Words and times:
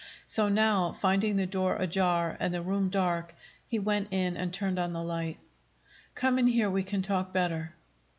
So 0.25 0.49
now, 0.49 0.93
finding 0.93 1.35
the 1.35 1.45
door 1.45 1.75
ajar, 1.75 2.35
and 2.39 2.51
the 2.51 2.63
room 2.63 2.89
dark, 2.89 3.35
he 3.67 3.77
went 3.77 4.07
in 4.09 4.35
and 4.35 4.51
turned 4.51 4.79
on 4.79 4.93
the 4.93 5.03
light. 5.03 5.37
"Come 6.15 6.39
in 6.39 6.47
here; 6.47 6.71
we 6.71 6.81
can 6.81 7.03
talk 7.03 7.31
better." 7.31 7.75